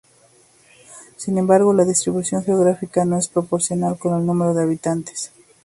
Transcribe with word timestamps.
Sin 1.15 1.37
embargo, 1.37 1.73
la 1.73 1.85
distribución 1.85 2.43
geográfica 2.43 3.05
no 3.05 3.19
es 3.19 3.27
proporcional 3.27 3.99
con 3.99 4.17
el 4.19 4.25
número 4.25 4.55
de 4.55 4.63
habitantes. 4.63 5.31